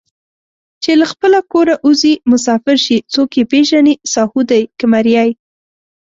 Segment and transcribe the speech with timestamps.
[0.83, 5.29] چې له خپله کوره اوځي مسافر شي څوک یې پېژني ساهو دی که مریی